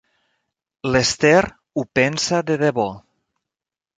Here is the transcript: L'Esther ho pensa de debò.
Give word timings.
L'Esther 0.93 1.41
ho 1.81 1.85
pensa 1.99 2.41
de 2.49 2.57
debò. 2.65 2.89